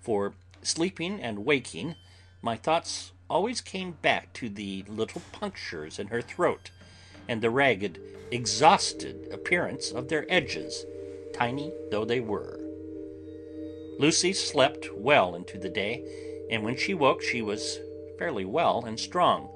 [0.00, 1.94] for, sleeping and waking,
[2.42, 6.70] my thoughts always came back to the little punctures in her throat,
[7.28, 7.98] and the ragged,
[8.30, 10.84] exhausted appearance of their edges,
[11.32, 12.60] tiny though they were.
[13.98, 16.04] Lucy slept well into the day,
[16.50, 17.78] and when she woke she was
[18.18, 19.48] fairly well and strong,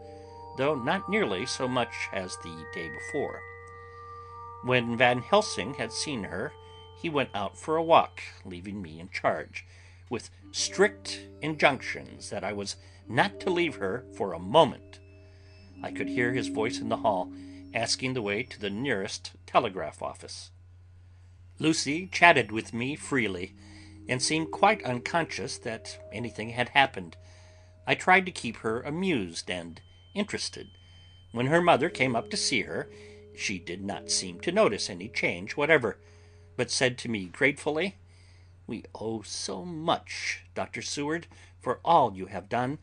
[0.57, 3.41] though not nearly so much as the day before.
[4.64, 6.53] When Van Helsing had seen her,
[6.97, 9.64] he went out for a walk, leaving me in charge,
[10.11, 12.77] with strict injunctions that I was
[13.09, 15.01] not to leave her for a moment.
[15.83, 17.33] I could hear his voice in the hall,
[17.73, 20.51] asking the way to the nearest telegraph office.
[21.59, 23.55] Lucy chatted with me freely,
[24.09, 27.17] and seemed quite unconscious that anything had happened.
[27.87, 29.81] I tried to keep her amused and
[30.15, 30.69] interested.
[31.33, 32.91] When her mother came up to see her,
[33.37, 35.99] she did not seem to notice any change whatever,
[36.57, 37.97] but said to me gratefully,
[38.67, 40.83] "We owe so much, Dr.
[40.83, 41.27] Seward,
[41.61, 42.79] for all you have done,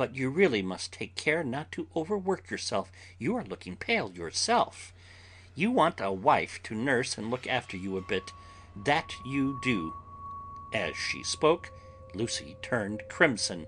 [0.00, 2.90] but you really must take care not to overwork yourself.
[3.18, 4.94] You are looking pale yourself.
[5.54, 8.32] You want a wife to nurse and look after you a bit,
[8.74, 9.92] that you do."
[10.72, 11.70] As she spoke,
[12.14, 13.66] Lucy turned crimson,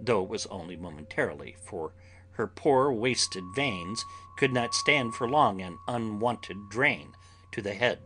[0.00, 1.92] though it was only momentarily, for
[2.36, 4.02] her poor wasted veins
[4.38, 7.14] could not stand for long an unwonted drain
[7.52, 8.00] to the head.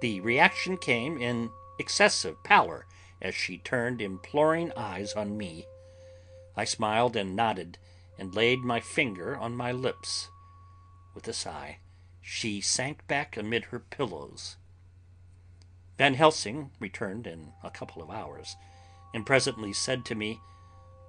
[0.00, 1.50] The reaction came in
[1.80, 2.86] excessive pallor
[3.20, 5.66] as she turned imploring eyes on me.
[6.56, 7.78] I smiled and nodded,
[8.18, 10.28] and laid my finger on my lips.
[11.14, 11.78] With a sigh,
[12.20, 14.56] she sank back amid her pillows.
[15.98, 18.56] Van Helsing returned in a couple of hours,
[19.12, 20.40] and presently said to me,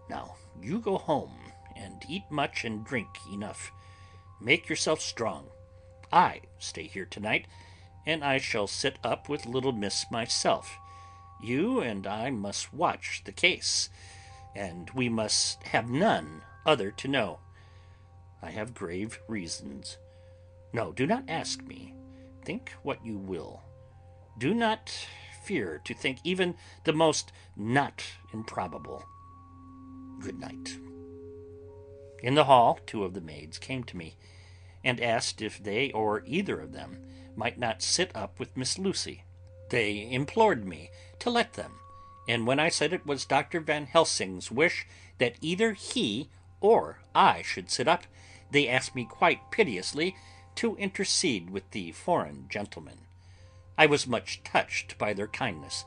[0.10, 3.72] Now you go home, and eat much and drink enough.
[4.39, 5.48] Make yourself strong.
[6.12, 7.48] I stay here tonight,
[8.06, 10.78] and I shall sit up with little miss myself.
[11.42, 13.89] You and I must watch the case,
[14.56, 17.39] and we must have none other to know.
[18.41, 19.97] I have grave reasons.
[20.74, 21.93] No, do not ask me.
[22.43, 23.62] Think what you will.
[24.38, 24.91] Do not
[25.43, 29.04] fear to think even the most not improbable.
[30.20, 30.78] Good night.
[32.24, 34.16] In the hall, two of the maids came to me,
[34.84, 36.97] and asked if they or either of them
[37.36, 39.24] might not sit up with Miss Lucy.
[39.70, 41.80] They implored me to let them,
[42.28, 43.60] and when I said it was Dr.
[43.60, 44.86] Van Helsing's wish
[45.18, 48.04] that either he or I should sit up,
[48.52, 50.16] they asked me quite piteously
[50.56, 53.00] to intercede with the foreign gentleman.
[53.78, 55.86] I was much touched by their kindness.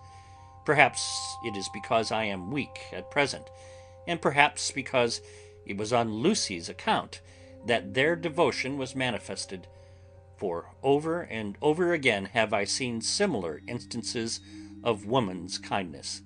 [0.65, 3.45] Perhaps it is because I am weak at present,
[4.07, 5.21] and perhaps because
[5.67, 7.21] it was on Lucy's account
[7.67, 9.67] that their devotion was manifested,
[10.37, 14.41] for over and over again have I seen similar instances
[14.85, 16.23] of woman's kindness.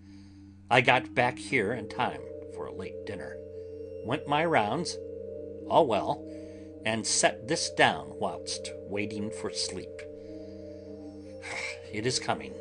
[0.70, 2.20] I got back here in time
[2.54, 3.36] for a late dinner,
[4.04, 4.98] went my rounds,
[5.70, 6.22] all well,
[6.84, 10.02] and set this down whilst waiting for sleep.
[11.90, 12.52] It is coming.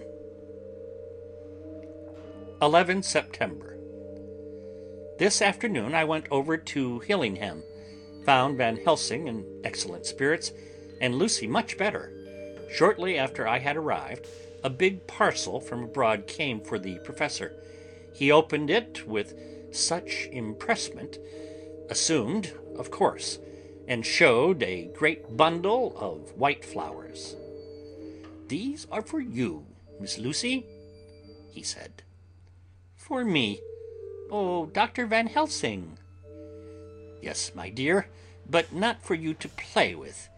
[2.61, 3.77] 11 September.
[5.19, 7.61] This afternoon I went over to Hillingham,
[8.25, 10.53] found Van Helsing in excellent spirits,
[11.01, 12.13] and Lucy much better.
[12.71, 14.27] Shortly after I had arrived,
[14.63, 17.53] a big parcel from abroad came for the professor.
[18.13, 19.33] He opened it with
[19.71, 21.17] such impressment,
[21.89, 23.39] assumed, of course,
[23.87, 27.35] and showed a great bundle of white flowers.
[28.47, 29.65] These are for you,
[29.99, 30.65] Miss Lucy,
[31.51, 32.03] he said.
[32.95, 33.61] For me?
[34.29, 35.05] Oh, Dr.
[35.05, 35.97] Van Helsing.
[37.21, 38.07] Yes, my dear,
[38.49, 40.29] but not for you to play with.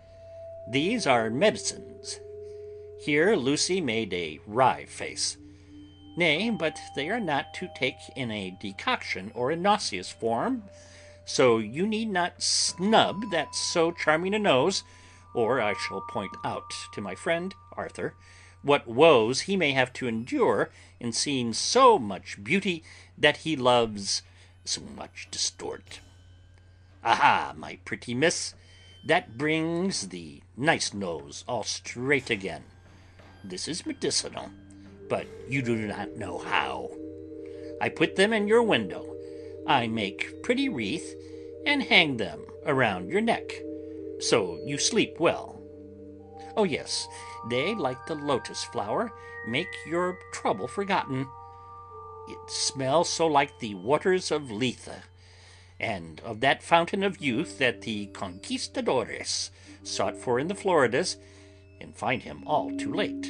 [0.69, 2.19] These are medicines.
[3.01, 5.37] Here Lucy made a wry face.
[6.17, 10.63] Nay, but they are not to take in a decoction or a nauseous form,
[11.23, 14.83] so you need not snub that so charming a nose,
[15.33, 18.15] or I shall point out to my friend Arthur
[18.63, 20.69] what woes he may have to endure
[20.99, 22.83] in seeing so much beauty
[23.17, 24.23] that he loves
[24.65, 26.01] so much distort.
[27.05, 28.55] Aha, my pretty miss,
[29.05, 32.65] that brings the nice nose all straight again.
[33.43, 34.49] This is medicinal,
[35.07, 36.89] but you do not know how.
[37.81, 39.15] I put them in your window.
[39.65, 41.15] I make pretty wreath
[41.65, 43.51] and hang them around your neck,
[44.19, 45.61] so you sleep well.
[46.57, 47.07] Oh yes,
[47.49, 49.13] they, like the lotus flower,
[49.47, 51.27] make your trouble forgotten.
[52.27, 55.03] It smells so like the waters of Lethe,
[55.79, 59.51] and of that fountain of youth that the conquistadores
[59.83, 61.17] sought for in the Floridas,
[61.79, 63.29] and find him all too late.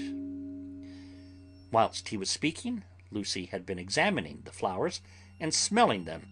[1.72, 5.02] Whilst he was speaking, Lucy had been examining the flowers
[5.40, 6.28] and smelling them.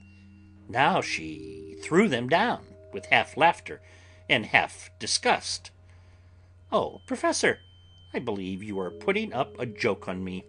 [0.67, 3.81] Now she threw them down with half laughter
[4.29, 5.71] and half disgust.
[6.71, 7.59] Oh, Professor,
[8.13, 10.45] I believe you are putting up a joke on me.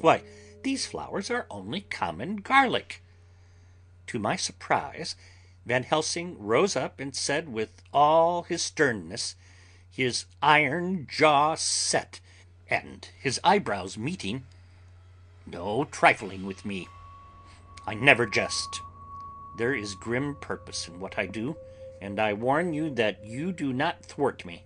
[0.00, 0.22] Why,
[0.62, 3.02] these flowers are only common garlic.
[4.08, 5.16] To my surprise,
[5.66, 9.34] Van Helsing rose up and said with all his sternness,
[9.98, 12.20] his iron jaw set,
[12.70, 14.44] and his eyebrows meeting,
[15.44, 16.86] No trifling with me.
[17.84, 18.80] I never jest.
[19.56, 21.56] There is grim purpose in what I do,
[22.00, 24.62] and I warn you that you do not thwart me.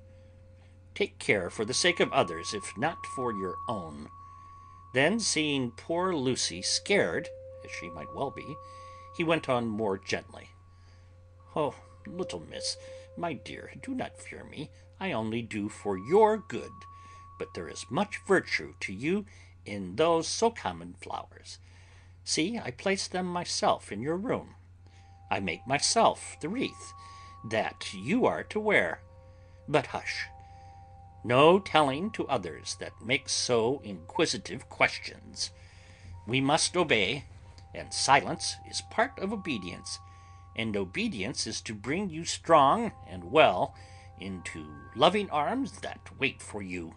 [0.95, 4.11] Take care for the sake of others, if not for your own.
[4.93, 7.31] Then, seeing poor Lucy scared,
[7.65, 8.55] as she might well be,
[9.17, 10.51] he went on more gently.
[11.57, 11.75] Oh,
[12.07, 12.77] little miss,
[13.17, 14.69] my dear, do not fear me.
[15.03, 16.71] I only do for your good.
[17.37, 19.27] But there is much virtue to you
[19.67, 21.59] in those so common flowers.
[22.23, 24.55] See, I place them myself in your room.
[25.29, 26.93] I make myself the wreath
[27.45, 29.01] that you are to wear.
[29.67, 30.27] But hush!
[31.25, 35.51] No telling to others that make so inquisitive questions.
[36.29, 37.25] We must obey,
[37.75, 39.99] and silence is part of obedience,
[40.55, 43.75] and obedience is to bring you strong and well
[44.19, 46.95] into loving arms that wait for you.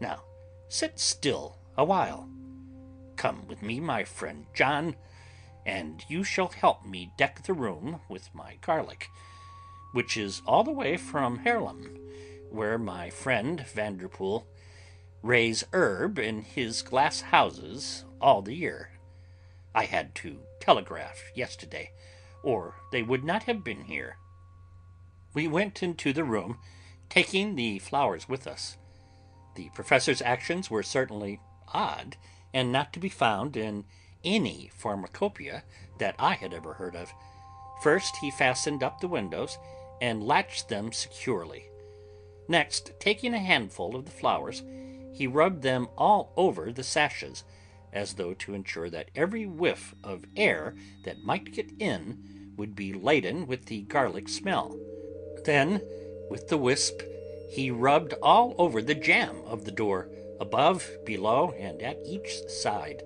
[0.00, 0.22] Now
[0.68, 2.28] sit still a while.
[3.16, 4.96] Come with me, my friend John,
[5.64, 9.08] and you shall help me deck the room with my garlic,
[9.92, 11.98] which is all the way from Haarlem
[12.54, 14.46] where my friend Vanderpool
[15.22, 18.90] raise herb in his glass houses all the year.
[19.74, 21.90] I had to telegraph yesterday,
[22.44, 24.18] or they would not have been here.
[25.34, 26.58] We went into the room,
[27.10, 28.78] taking the flowers with us.
[29.56, 32.16] The professor's actions were certainly odd,
[32.52, 33.84] and not to be found in
[34.24, 35.64] any pharmacopoeia
[35.98, 37.12] that I had ever heard of.
[37.82, 39.58] First, he fastened up the windows
[40.00, 41.64] and latched them securely.
[42.48, 44.62] Next, taking a handful of the flowers,
[45.12, 47.44] he rubbed them all over the sashes,
[47.92, 50.74] as though to ensure that every whiff of air
[51.04, 54.76] that might get in would be laden with the garlic smell.
[55.44, 55.82] Then,
[56.30, 57.02] with the wisp,
[57.48, 60.08] he rubbed all over the jamb of the door,
[60.40, 63.02] above, below, and at each side,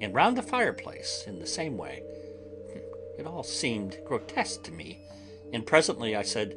[0.00, 2.02] and round the fireplace in the same way.
[3.18, 5.00] It all seemed grotesque to me,
[5.52, 6.56] and presently I said,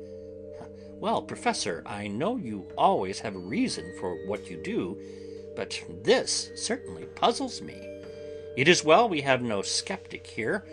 [1.03, 4.97] well, Professor, I know you always have a reason for what you do,
[5.55, 7.75] but this certainly puzzles me.
[8.55, 10.63] It is well we have no skeptic here,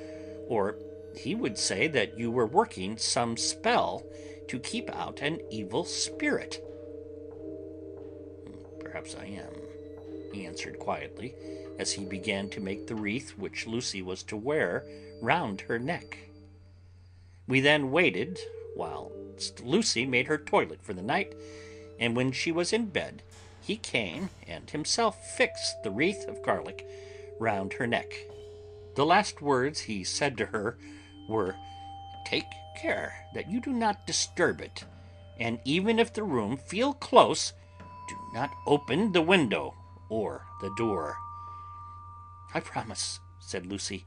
[0.47, 0.77] or
[1.17, 4.05] he would say that you were working some spell
[4.51, 6.61] to keep out an evil spirit.
[8.81, 9.53] Perhaps I am,
[10.33, 11.37] he answered quietly,
[11.79, 14.85] as he began to make the wreath which Lucy was to wear
[15.23, 16.19] round her neck.
[17.47, 18.41] We then waited
[18.75, 21.33] whilst Lucy made her toilet for the night,
[22.01, 23.23] and when she was in bed,
[23.61, 26.85] he came and himself fixed the wreath of garlic
[27.39, 28.13] round her neck.
[28.97, 30.77] The last words he said to her
[31.29, 31.55] were,
[32.27, 32.47] Take
[32.81, 34.85] care that you do not disturb it,
[35.39, 37.53] and even if the room feel close,
[38.09, 39.75] do not open the window
[40.09, 41.17] or the door.
[42.55, 44.05] I promise, said Lucy,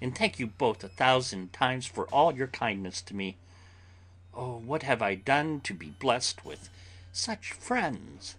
[0.00, 3.36] and thank you both a thousand times for all your kindness to me.
[4.34, 6.68] Oh, what have I done to be blessed with
[7.12, 8.36] such friends?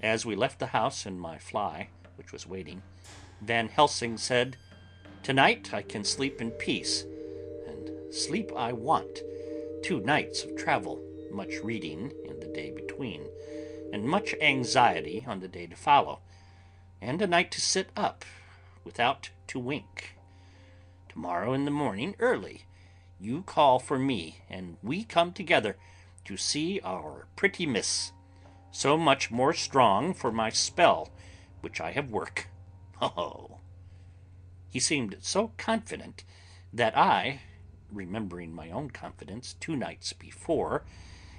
[0.00, 2.82] As we left the house in my fly, which was waiting,
[3.42, 4.56] Van Helsing said,
[5.22, 7.04] Tonight I can sleep in peace,
[8.14, 9.22] sleep I want,
[9.82, 13.26] two nights of travel, much reading in the day between,
[13.92, 16.20] and much anxiety on the day to follow,
[17.00, 18.24] and a night to sit up
[18.84, 20.16] without to wink.
[21.08, 22.66] Tomorrow in the morning early
[23.20, 25.76] you call for me, and we come together
[26.24, 28.12] to see our pretty miss,
[28.70, 31.10] so much more strong for my spell
[31.60, 32.48] which I have work.
[32.96, 33.58] Ho!
[34.68, 36.24] He seemed so confident
[36.72, 37.40] that I,
[37.94, 40.82] remembering my own confidence two nights before,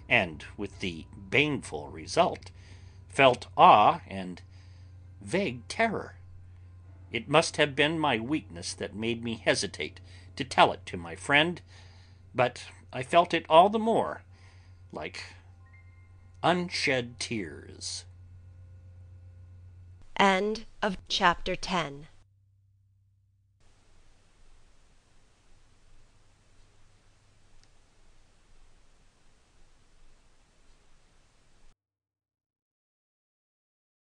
[0.08, 2.52] and with the baneful result,
[3.08, 4.42] felt awe and
[5.22, 6.16] vague terror.
[7.12, 10.00] It must have been my weakness that made me hesitate
[10.36, 11.62] to tell it to my friend,
[12.34, 14.24] but I felt it all the more
[14.92, 15.24] like
[16.44, 18.06] unshed tears.
[20.18, 22.08] End of chapter 10